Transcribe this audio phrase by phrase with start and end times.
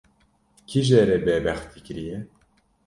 [0.69, 2.17] Kî jê re bêbextî kiriye